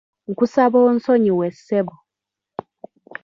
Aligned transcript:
Nkusaba 0.31 0.77
onsonyiwe 0.89 1.47
ssebo. 1.57 1.95